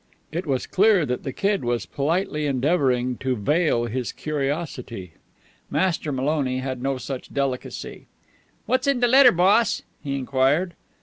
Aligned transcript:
It 0.31 0.47
was 0.47 0.65
apparent 0.65 1.09
that 1.09 1.21
the 1.21 1.31
Kid 1.31 1.63
was 1.63 1.85
politely 1.85 2.47
endeavoring 2.47 3.17
to 3.17 3.35
veil 3.35 3.85
his 3.85 4.11
curiosity. 4.11 5.13
Master 5.69 6.11
Maloney 6.11 6.57
had 6.57 6.81
no 6.81 6.97
such 6.97 7.31
delicacy. 7.31 8.07
"What's 8.65 8.87
in 8.87 8.99
de 8.99 9.07
letter, 9.07 9.31
boss?" 9.31 9.83
he 10.03 10.15
enquired. 10.15 10.73